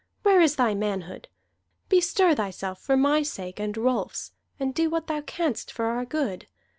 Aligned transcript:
Where 0.23 0.41
is 0.41 0.55
thy 0.55 0.73
manhood? 0.73 1.27
Bestir 1.87 2.33
thyself 2.33 2.81
for 2.81 2.97
my 2.97 3.21
sake 3.21 3.59
and 3.59 3.77
Rolfs, 3.77 4.31
and 4.59 4.73
do 4.73 4.89
what 4.89 5.05
thou 5.05 5.21
canst 5.21 5.71
for 5.71 5.85
our 5.85 6.05
good! 6.05 6.47